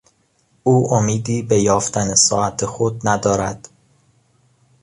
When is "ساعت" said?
2.15-2.65